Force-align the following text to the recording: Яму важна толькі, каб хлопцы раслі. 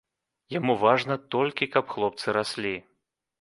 Яму 0.53 0.75
важна 0.83 1.17
толькі, 1.35 1.67
каб 1.75 1.93
хлопцы 1.97 2.27
раслі. 2.39 2.75